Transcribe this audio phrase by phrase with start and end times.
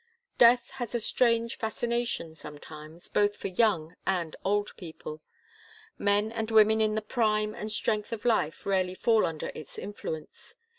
[0.39, 5.21] Death has a strange fascination, sometimes, both for young and old people.
[5.99, 10.55] Men and women in the prime and strength of life rarely fall under its influence.